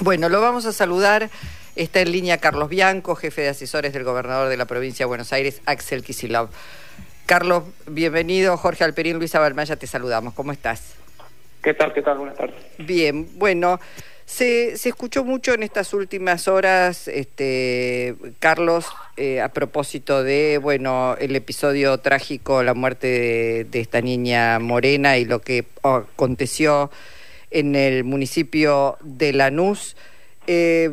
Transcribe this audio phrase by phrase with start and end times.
[0.00, 1.28] Bueno, lo vamos a saludar.
[1.74, 5.32] Está en línea Carlos Bianco, jefe de asesores del gobernador de la provincia de Buenos
[5.32, 6.50] Aires, Axel Kisilov.
[7.26, 8.56] Carlos, bienvenido.
[8.56, 10.34] Jorge Alperín, Luisa Balmaya, te saludamos.
[10.34, 10.94] ¿Cómo estás?
[11.62, 11.92] ¿Qué tal?
[11.92, 12.18] ¿Qué tal?
[12.18, 12.54] Buenas tardes.
[12.78, 13.80] Bien, bueno,
[14.24, 18.86] se, escuchó mucho en estas últimas horas, este, Carlos,
[19.16, 25.24] eh, a propósito de, bueno, el episodio trágico, la muerte de, esta niña Morena y
[25.24, 26.90] lo que aconteció
[27.50, 29.96] en el municipio de Lanús.
[30.46, 30.90] Eh,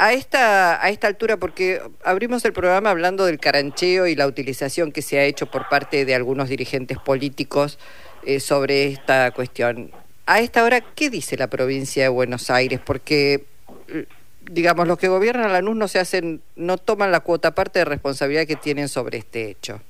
[0.00, 4.92] a esta, a esta altura, porque abrimos el programa hablando del carancheo y la utilización
[4.92, 7.78] que se ha hecho por parte de algunos dirigentes políticos
[8.24, 9.90] eh, sobre esta cuestión.
[10.24, 12.80] A esta hora, ¿qué dice la provincia de Buenos Aires?
[12.82, 13.44] Porque,
[13.88, 14.06] eh,
[14.50, 18.46] digamos, los que gobiernan Lanús no se hacen, no toman la cuota parte de responsabilidad
[18.46, 19.82] que tienen sobre este hecho.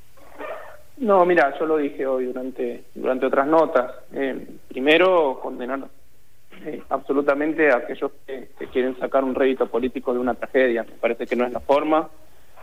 [1.00, 3.90] No, mira, yo lo dije hoy durante, durante otras notas.
[4.68, 5.88] primero, condenar
[6.64, 10.84] eh, absolutamente a aquellos que, quieren sacar un rédito político de una tragedia.
[10.84, 12.10] Me parece que no es la forma.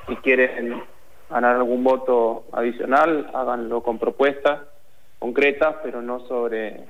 [0.08, 0.81] Si quieren
[1.30, 4.61] ganar algún voto adicional, háganlo con propuestas
[5.19, 6.83] concretas, pero no sobre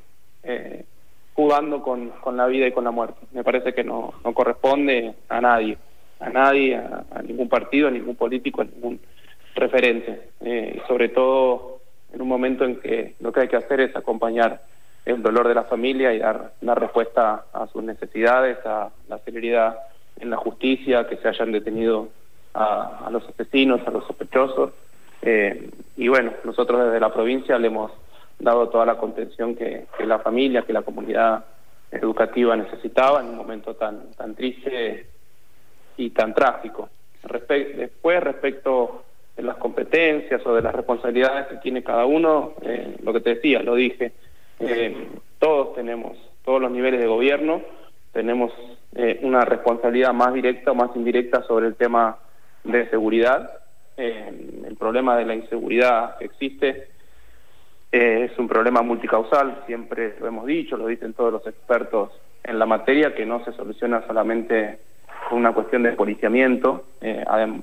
[0.43, 0.83] eh,
[1.33, 3.19] jugando con, con, la vida y con la muerte.
[3.31, 5.77] Me parece que no, no corresponde a nadie,
[6.19, 8.99] a nadie, a, ningún partido, a ningún político, a ningún
[9.57, 10.29] referente.
[10.41, 11.79] Eh, sobre todo
[12.13, 14.61] en un momento en que lo que hay que hacer es acompañar
[15.05, 19.77] el dolor de la familia y dar una respuesta a sus necesidades, a la celeridad
[20.19, 22.09] en la justicia, que se hayan detenido
[22.53, 24.71] a, los asesinos, a los sospechosos.
[25.21, 27.91] Eh, y bueno, nosotros desde la provincia le hemos
[28.39, 31.45] dado toda la contención que, la familia, que la comunidad
[31.91, 35.07] educativa necesitaba en un momento tan, tan triste
[35.95, 36.89] y tan trágico.
[37.23, 39.03] después, respecto
[39.37, 43.35] de las competencias o de las responsabilidades que tiene cada uno, eh, lo que te
[43.35, 44.11] decía, lo dije,
[44.59, 45.07] eh,
[45.37, 47.61] todos tenemos, todos los niveles de gobierno,
[48.11, 48.51] tenemos
[48.95, 52.17] eh, una responsabilidad más directa o más indirecta sobre el tema
[52.63, 53.59] de seguridad.
[53.95, 56.87] Eh, el problema de la inseguridad que existe
[57.91, 62.11] es un problema multicausal, siempre lo hemos dicho, lo dicen todos los expertos
[62.43, 64.79] en la materia, que no se soluciona solamente
[65.29, 66.85] con una cuestión de policiamiento,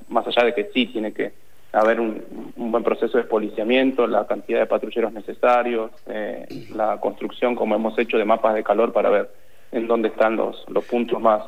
[0.09, 1.31] más allá de que sí tiene que
[1.75, 2.23] haber un,
[2.55, 8.17] buen proceso de policiamiento, la cantidad de patrulleros necesarios, eh, la construcción, como hemos hecho,
[8.17, 9.29] de mapas de calor para ver
[9.71, 11.43] en dónde están los, los puntos más,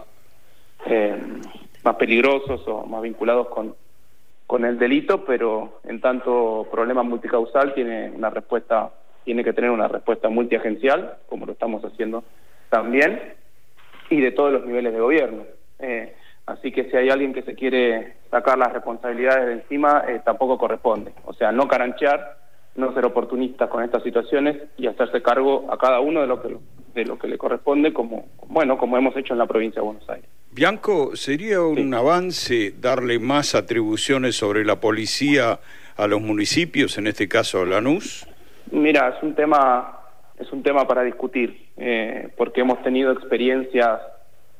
[0.85, 1.15] eh,
[1.83, 3.73] más peligrosos o más vinculados con,
[4.45, 8.91] con el delito, pero en tanto problema multicausal tiene una respuesta,
[9.23, 12.25] tiene que tener una respuesta multiagencial, como lo estamos haciendo
[12.69, 13.33] también,
[14.09, 15.43] y de todos los niveles de gobierno.
[15.79, 16.13] Eh,
[16.47, 20.57] Así que si hay alguien que se quiere sacar las responsabilidades de encima, eh, tampoco
[20.57, 21.11] corresponde.
[21.25, 22.37] O sea, no caranchear,
[22.75, 26.57] no ser oportunistas con estas situaciones y hacerse cargo a cada uno de lo que
[26.95, 30.09] de lo que le corresponde, como bueno, como hemos hecho en la provincia de Buenos
[30.09, 30.27] Aires.
[30.51, 35.59] Bianco, ¿sería un avance darle más atribuciones sobre la policía
[35.95, 38.25] a los municipios, en este caso a Lanús?
[38.71, 39.99] Mira, es un tema
[40.39, 43.99] es un tema para discutir, eh, porque hemos tenido experiencias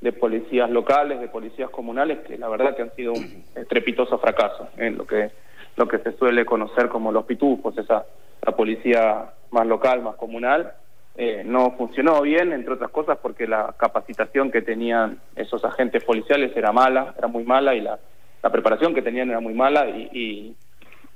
[0.02, 4.70] de policías locales, de policías comunales, que la verdad que han sido un estrepitoso fracaso
[4.78, 5.32] en lo que
[5.76, 8.06] lo que se suele conocer como los pitufos, esa
[8.42, 10.74] la policía más local, más comunal,
[11.16, 16.56] eh, no funcionó bien, entre otras cosas porque la capacitación que tenían esos agentes policiales
[16.56, 18.00] era mala, era muy mala y la,
[18.44, 20.56] la preparación que tenían era muy mala y,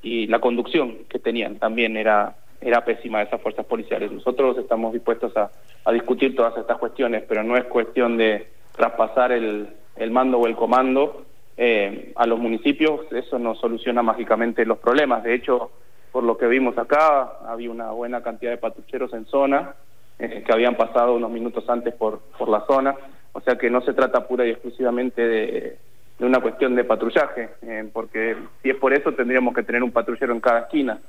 [0.01, 4.11] y, la conducción que tenían también era era pésima de esas fuerzas policiales.
[4.11, 5.49] Nosotros estamos dispuestos a,
[5.83, 10.47] a discutir todas estas cuestiones, pero no es cuestión de traspasar el, el mando o
[10.47, 11.25] el comando
[11.57, 15.23] eh, a los municipios, eso no soluciona mágicamente los problemas.
[15.23, 15.71] De hecho,
[16.11, 19.75] por lo que vimos acá, había una buena cantidad de patrulleros en zona
[20.19, 22.95] eh, que habían pasado unos minutos antes por, por la zona,
[23.33, 25.77] o sea que no se trata pura y exclusivamente de,
[26.19, 30.33] una cuestión de patrullaje, eh, porque si es por eso tendríamos que tener un patrullero
[30.33, 30.99] en cada esquina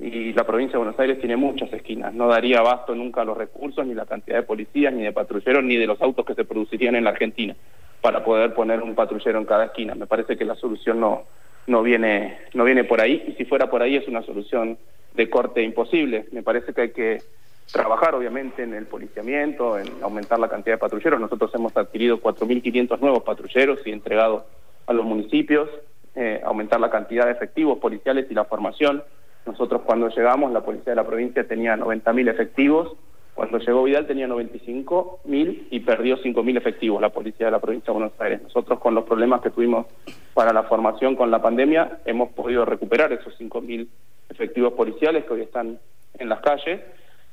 [0.00, 2.14] y la provincia de Buenos Aires tiene muchas esquinas.
[2.14, 5.76] No daría abasto nunca los recursos, ni la cantidad de policías, ni de patrulleros, ni
[5.76, 7.54] de los autos que se producirían en la Argentina
[8.00, 9.94] para poder poner un patrullero en cada esquina.
[9.94, 11.24] Me parece que la solución no,
[11.66, 14.78] no, viene, no viene por ahí y si fuera por ahí es una solución
[15.14, 16.26] de corte imposible.
[16.32, 17.22] Me parece que hay que
[17.70, 21.20] trabajar obviamente en el policiamiento, en aumentar la cantidad de patrulleros.
[21.20, 24.46] Nosotros hemos adquirido 4.500 nuevos patrulleros y entregado
[24.86, 25.68] a los municipios,
[26.14, 29.02] eh, aumentar la cantidad de efectivos policiales y la formación
[29.46, 32.96] nosotros cuando llegamos, la policía de la provincia tenía 90.000 efectivos,
[33.34, 37.98] cuando llegó Vidal tenía 95.000 y perdió 5.000 efectivos la policía de la provincia de
[37.98, 38.42] Buenos Aires.
[38.42, 39.86] Nosotros con los problemas que tuvimos
[40.34, 43.88] para la formación con la pandemia hemos podido recuperar esos 5.000
[44.28, 45.78] efectivos policiales que hoy están
[46.18, 46.80] en las calles.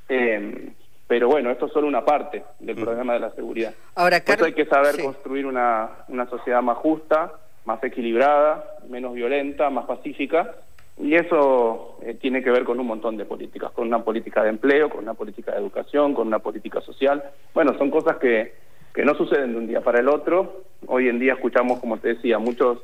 [0.08, 0.72] Eh,
[1.08, 2.84] pero bueno, esto es solo una parte del mm.
[2.84, 3.74] problema de la seguridad.
[3.96, 7.34] Ahora, Por hay que saber construir una, una sociedad más justa,
[7.66, 10.56] más equilibrada, menos violenta, más pacífica,
[11.00, 14.50] y eso eh, tiene que ver con un montón de políticas, con una política de
[14.50, 17.24] empleo, con una política de educación, con una política social.
[17.54, 18.54] Bueno, son cosas que,
[18.94, 20.64] que no suceden de un día para el otro.
[20.88, 22.80] Hoy en día escuchamos, como te decía, muchos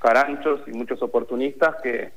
[0.00, 2.10] caranchos y muchos oportunistas que,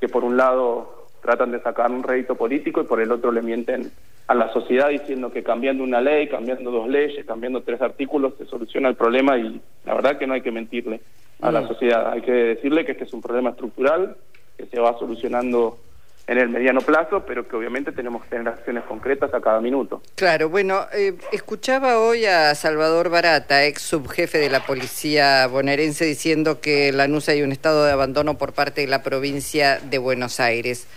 [0.00, 3.42] que por un lado tratan de sacar un rédito político y por el otro le
[3.42, 3.90] mienten
[4.28, 8.46] a la sociedad diciendo que cambiando una ley, cambiando dos leyes, cambiando tres artículos se
[8.46, 11.00] soluciona el problema y la verdad que no hay que mentirle
[11.40, 11.68] a la mm.
[11.68, 14.16] sociedad, hay que decirle que este es un problema estructural
[14.56, 15.78] que se va solucionando
[16.26, 20.00] en el mediano plazo, pero que obviamente tenemos que tener acciones concretas a cada minuto.
[20.14, 26.60] Claro, bueno, eh, escuchaba hoy a Salvador Barata, ex subjefe de la policía bonaerense, diciendo
[26.60, 30.40] que en Lanús hay un estado de abandono por parte de la provincia de Buenos
[30.40, 30.88] Aires.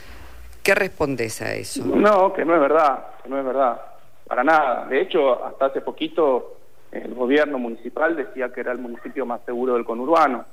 [0.64, 1.84] ¿Qué respondes a eso?
[1.86, 3.82] No, que no es verdad, que no es verdad,
[4.28, 4.86] para nada.
[4.86, 6.54] De hecho, hasta hace poquito
[6.92, 10.46] el gobierno municipal decía que era el municipio más seguro del conurbano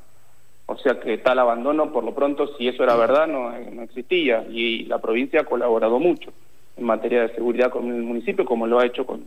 [0.66, 4.44] o sea que tal abandono, por lo pronto, si eso era verdad, no, no existía.
[4.48, 6.32] Y la provincia ha colaborado mucho
[6.76, 9.24] en materia de seguridad con el municipio, como lo ha hecho con,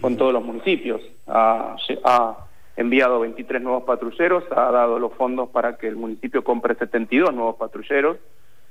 [0.00, 1.02] con todos los municipios.
[1.26, 2.36] Ha, ha
[2.76, 7.56] enviado 23 nuevos patrulleros, ha dado los fondos para que el municipio compre 72 nuevos
[7.56, 8.16] patrulleros.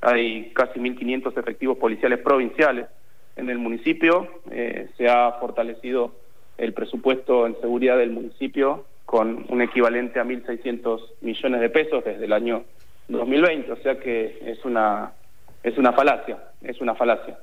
[0.02, 2.88] Hay casi 1.500 efectivos policiales provinciales
[3.36, 4.28] en el municipio.
[4.50, 6.14] Eh, se ha fortalecido
[6.58, 12.26] el presupuesto en seguridad del municipio con un equivalente a 1.600 millones de pesos desde
[12.26, 12.66] el año
[13.08, 15.14] 2020, o sea que es una
[15.64, 17.40] es una falacia, es una falacia.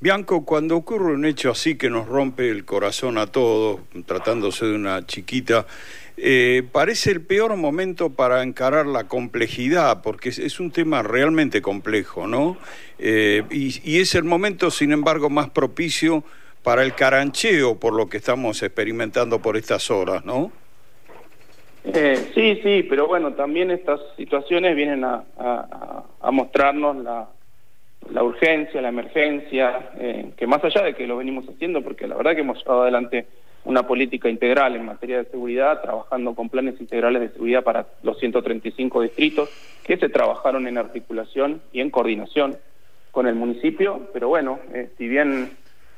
[0.00, 4.76] Bianco, cuando ocurre un hecho así que nos rompe el corazón a todos, tratándose de
[4.76, 5.66] una chiquita,
[6.16, 12.28] eh, parece el peor momento para encarar la complejidad, porque es, un tema realmente complejo,
[12.28, 12.56] ¿no?
[13.00, 16.22] Eh, y, y es el momento, sin embargo, más propicio
[16.62, 20.52] para el carancheo por lo que estamos experimentando por estas horas, ¿no?
[21.94, 25.24] Eh, sí, sí, pero bueno, también estas situaciones vienen a,
[26.32, 27.28] mostrarnos la,
[28.10, 32.16] la, urgencia, la emergencia, eh, que más allá de que lo venimos haciendo, porque la
[32.16, 33.26] verdad que hemos llevado adelante
[33.64, 38.18] una política integral en materia de seguridad, trabajando con planes integrales de seguridad para los
[38.18, 39.48] 135 distritos,
[39.84, 42.56] que se trabajaron en articulación y en coordinación
[43.10, 45.50] con el municipio, pero bueno, eh, si bien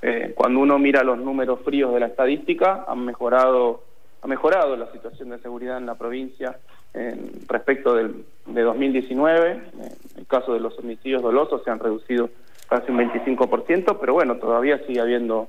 [0.03, 3.88] eh, cuando uno mira los números fríos de la estadística, han mejorado
[4.21, 6.59] ha mejorado la situación de seguridad en la provincia
[6.95, 9.51] en, respecto del, de 2019.
[9.53, 12.31] En el caso de los homicidios dolosos se han reducido
[12.69, 15.49] casi un 25%, pero bueno, todavía sigue habiendo,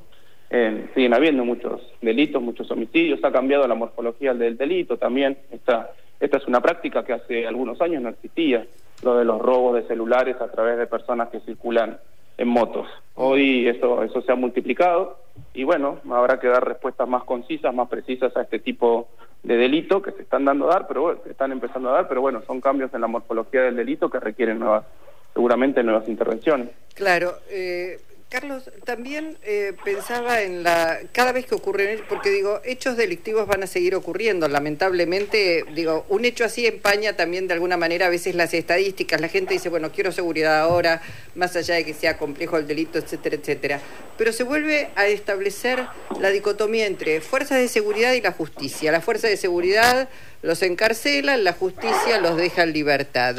[0.49, 3.23] eh, siguen habiendo muchos delitos, muchos homicidios.
[3.23, 5.37] Ha cambiado la morfología del delito también.
[5.51, 8.65] Esta, esta es una práctica que hace algunos años no existía,
[9.03, 11.97] lo de los robos de celulares a través de personas que circulan
[12.39, 12.87] en motos.
[13.15, 15.19] Hoy eso, eso se ha multiplicado
[15.53, 19.09] y bueno, habrá que dar respuestas más concisas, más precisas a este tipo
[19.43, 22.07] de delito que se están dando a dar, pero bueno, se están empezando a dar,
[22.07, 24.85] pero bueno, son cambios en la morfología del delito que requieren nuevas,
[25.33, 26.69] seguramente nuevas intervenciones.
[26.95, 30.99] Claro, eh, Carlos, también eh, pensaba en la.
[31.13, 31.99] Cada vez que ocurren.
[32.07, 34.47] Porque digo, hechos delictivos van a seguir ocurriendo.
[34.47, 39.19] Lamentablemente, digo, un hecho así empaña también de alguna manera a veces las estadísticas.
[39.19, 41.01] La gente dice, bueno, quiero seguridad ahora,
[41.33, 43.81] más allá de que sea complejo el delito, etcétera, etcétera.
[44.15, 45.87] Pero se vuelve a establecer
[46.19, 48.91] la dicotomía entre fuerzas de seguridad y la justicia.
[48.91, 50.07] La fuerza de seguridad
[50.43, 53.37] los encarcela, la justicia los deja en libertad.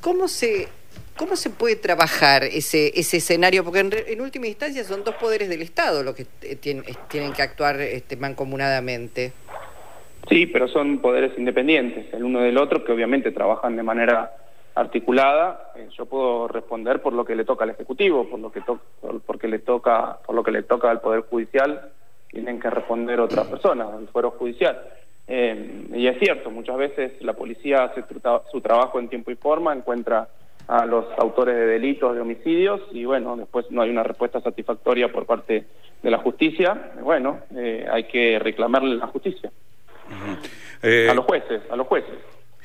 [0.00, 0.68] ¿Cómo se
[1.18, 3.64] ¿Cómo se puede trabajar ese, escenario?
[3.64, 7.42] Porque en, última instancia son dos poderes del Estado los que eh, tienen, tienen que
[7.42, 9.32] actuar este, mancomunadamente.
[10.28, 14.32] Sí, pero son poderes independientes, el uno del otro, que obviamente trabajan de manera
[14.76, 15.72] articulada.
[15.74, 18.62] Eh, yo puedo responder por lo que le toca al Ejecutivo, por lo que,
[19.26, 21.90] porque le toca, por lo que le toca al Poder Judicial,
[22.28, 24.80] tienen que responder otras personas, el Fuero Judicial.
[25.26, 28.04] Eh, y es cierto, muchas veces la policía hace
[28.52, 30.28] su trabajo en tiempo y forma, encuentra
[30.68, 35.10] a los autores de delitos, de homicidios, y bueno, después no hay una respuesta satisfactoria
[35.10, 35.64] por parte
[36.02, 39.50] de la justicia, bueno, eh, hay que reclamarle la justicia.
[40.82, 42.14] a los jueces, a los jueces.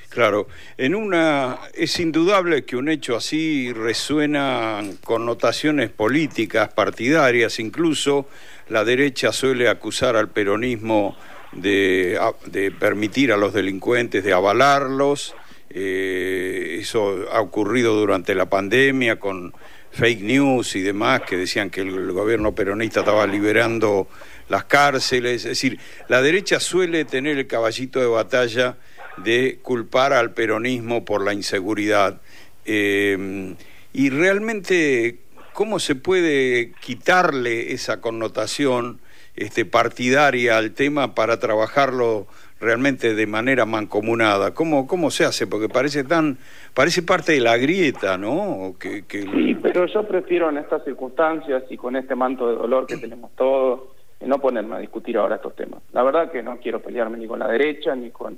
[0.09, 8.27] Claro, en una es indudable que un hecho así resuena connotaciones políticas, partidarias, incluso
[8.69, 11.17] la derecha suele acusar al peronismo
[11.53, 15.35] de, de permitir a los delincuentes, de avalarlos,
[15.73, 19.53] eh, eso ha ocurrido durante la pandemia con
[19.91, 24.07] fake news y demás que decían que el, gobierno peronista estaba liberando
[24.49, 25.45] las cárceles.
[25.45, 28.77] Es decir, la derecha suele tener el caballito de batalla
[29.17, 32.21] de culpar al peronismo por la inseguridad.
[32.65, 33.55] Eh,
[33.93, 35.19] y realmente
[35.53, 38.99] ¿cómo se puede quitarle esa connotación
[39.35, 42.27] este, partidaria al tema para trabajarlo
[42.63, 44.53] realmente de manera mancomunada?
[44.53, 45.45] ¿Cómo, cómo se hace?
[45.45, 46.37] Porque parece tan,
[46.73, 48.73] parece parte de la grieta, ¿no?
[48.79, 52.97] Que, Sí, pero yo prefiero en estas circunstancias y con este manto de dolor que
[52.97, 53.81] tenemos todos,
[54.21, 55.81] no ponerme a discutir ahora estos temas.
[55.91, 58.37] La verdad que no quiero pelearme ni con la derecha, ni con,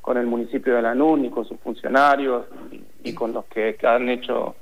[0.00, 2.46] con el municipio de Lanús, ni con sus funcionarios,
[3.02, 4.54] ni, con los que, han hecho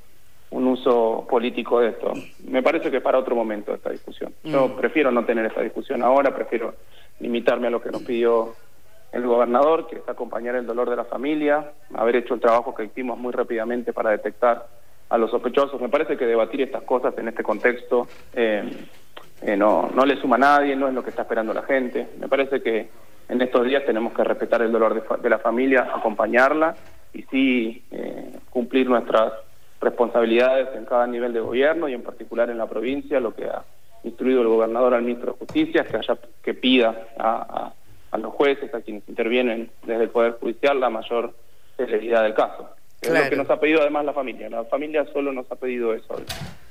[0.51, 2.13] un uso político de esto.
[2.49, 4.33] Me parece que para otro momento esta discusión.
[4.45, 4.77] Yo mm.
[4.77, 6.75] prefiero no tener esta discusión ahora, prefiero
[7.21, 8.55] limitarme a lo que nos pidió
[9.13, 12.85] el gobernador, que es acompañar el dolor de la familia, haber hecho el trabajo que
[12.85, 14.67] hicimos muy rápidamente para detectar
[15.09, 15.81] a los sospechosos.
[15.81, 18.69] Me parece que debatir estas cosas en este contexto eh,
[19.43, 22.09] eh, no, no le suma a nadie, no es lo que está esperando la gente.
[22.19, 22.89] Me parece que
[23.29, 26.75] en estos días tenemos que respetar el dolor de, la familia, acompañarla
[27.13, 29.33] y sí eh, cumplir nuestras
[29.81, 33.63] responsabilidades en cada nivel de gobierno y en particular en la provincia, lo que ha
[34.05, 37.33] instruido el gobernador al ministro de Justicia, que, haya, que pida a,
[37.65, 37.73] a,
[38.23, 41.35] los jueces, a quienes intervienen desde el Poder Judicial, la mayor
[41.77, 42.71] celeridad del caso.
[43.03, 44.49] Es lo que nos ha pedido además la familia.
[44.49, 46.17] La familia solo nos ha pedido eso.
[46.19, 46.25] El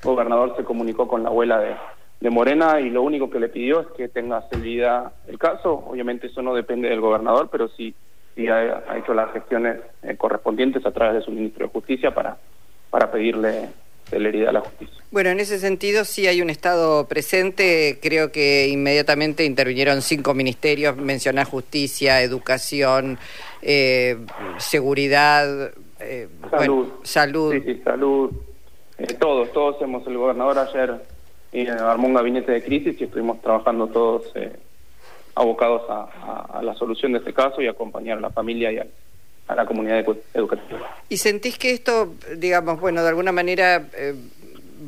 [0.04, 1.76] gobernador se comunicó con la abuela de,
[2.20, 5.84] de Morena y lo único que le pidió es que tenga celeridad el caso.
[5.88, 7.94] Obviamente eso no depende del gobernador, pero sí,
[8.36, 12.38] sí ha, hecho las gestiones eh, correspondientes a través de su ministro de Justicia para,
[12.90, 13.70] para pedirle
[14.10, 14.96] celeridad a la justicia.
[15.12, 18.00] Bueno, en ese sentido sí hay un Estado presente.
[18.02, 23.18] Creo que inmediatamente intervinieron cinco ministerios, mencionar justicia, educación,
[23.62, 24.18] eh,
[24.58, 26.88] seguridad, eh, salud.
[27.04, 27.54] salud.
[27.54, 28.32] Sí, sí, salud.
[29.20, 31.02] todos, todos hemos, el gobernador ayer
[31.56, 34.52] y armó un gabinete de crisis y estuvimos trabajando todos eh,
[35.36, 38.80] abocados a, la solución de este caso y acompañar a la familia y
[39.48, 40.80] a, la comunidad educativa.
[41.10, 44.16] ¿Y sentís que esto, digamos, bueno, de alguna manera eh,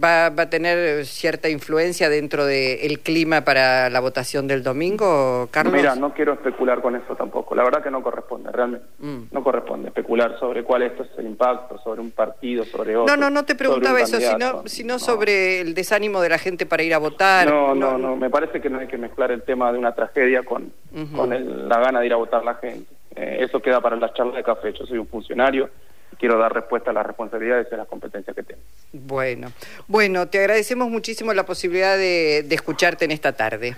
[0.04, 5.74] va, va a tener cierta influencia dentro del clima para la votación del domingo, Carlos?
[5.74, 7.56] Mira, no quiero especular con eso tampoco.
[7.56, 8.86] La verdad que no corresponde, realmente.
[9.00, 9.24] Mm.
[9.32, 13.16] No corresponde especular sobre cuál esto es el impacto, sobre un partido, sobre otro.
[13.16, 16.84] No, no, no te preguntaba eso, sino, sino sobre el desánimo de la gente para
[16.84, 17.48] ir a votar.
[17.48, 20.44] No, no, no, me parece que no hay que mezclar el tema de una tragedia
[20.44, 20.72] con,
[21.16, 22.97] con la gana de ir a votar la gente.
[23.18, 24.72] Eh, eso queda para las charlas de café.
[24.74, 25.70] Yo soy un funcionario
[26.18, 28.62] quiero dar respuesta a las responsabilidades y a las competencias que tengo.
[28.94, 29.52] Bueno,
[29.88, 33.76] bueno, te agradecemos muchísimo la posibilidad de, escucharte en esta tarde.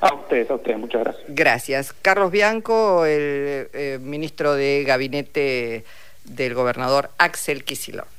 [0.00, 1.24] A ustedes, a ustedes, muchas gracias.
[1.28, 1.92] Gracias.
[1.92, 5.84] Carlos Bianco, el eh, ministro de Gabinete
[6.24, 8.13] del gobernador Axel Kicillof.